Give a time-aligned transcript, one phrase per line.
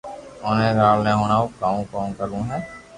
[0.45, 2.39] اوني لال ني ھڻاو ڪو ڪاوُ ڪري